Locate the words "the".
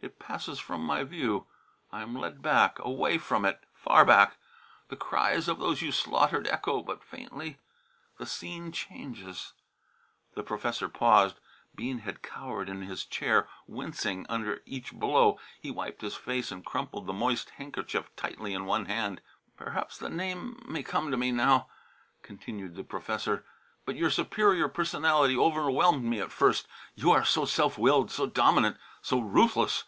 4.88-4.94, 8.18-8.26, 10.36-10.44, 17.08-17.12, 19.98-20.10, 22.76-22.84